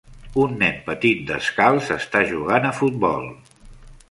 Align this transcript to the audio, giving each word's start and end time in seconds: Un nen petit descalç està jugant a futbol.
Un 0.43 0.55
nen 0.61 0.79
petit 0.87 1.21
descalç 1.31 1.91
està 1.97 2.25
jugant 2.33 2.67
a 2.71 2.73
futbol. 2.79 3.31